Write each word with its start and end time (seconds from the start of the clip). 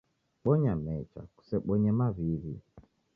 Bonya 0.43 0.73
mecha, 0.83 1.21
kusebonye 1.35 1.91
maw'iw'i. 1.99 2.55